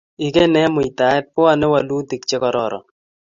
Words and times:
Ikany 0.25 0.55
eng 0.61 0.73
muitaet, 0.75 1.25
pwoni 1.33 1.65
walutik 1.73 2.21
che 2.29 2.37
kararan 2.41 2.85